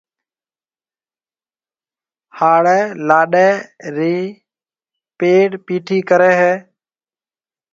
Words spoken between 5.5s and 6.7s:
پِيٺِي ڪريَ ھيََََ